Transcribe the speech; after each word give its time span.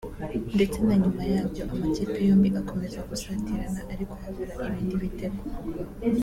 ndetse 0.55 0.77
na 0.87 0.95
nyuma 1.03 1.21
yabwo 1.33 1.61
amakipe 1.73 2.17
yombi 2.27 2.49
akomeza 2.61 2.99
gusatirana 3.09 3.81
ariko 3.93 4.13
habura 4.21 4.51
ibindi 4.69 4.95
bitego 5.03 5.41